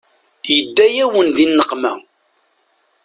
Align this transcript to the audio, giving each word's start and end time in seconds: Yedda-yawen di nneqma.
Yedda-yawen 0.53 1.27
di 1.35 1.45
nneqma. 1.47 1.91